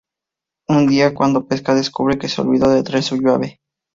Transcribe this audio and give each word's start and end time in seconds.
Un 0.67 0.87
día, 0.87 1.13
cuando 1.13 1.45
pesca, 1.45 1.75
descubre 1.75 2.17
que 2.17 2.27
se 2.27 2.41
olvidó 2.41 2.71
de 2.71 2.81
traer 2.81 3.03
su 3.03 3.17
llave. 3.17 3.59